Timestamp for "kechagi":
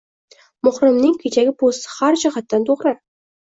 1.19-1.53